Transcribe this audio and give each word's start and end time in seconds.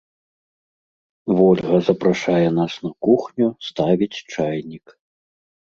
Вольга 1.39 1.75
запрашае 1.89 2.47
нас 2.59 2.73
на 2.87 2.91
кухню, 3.09 3.47
ставіць 3.71 4.13
чайнік. 4.33 4.85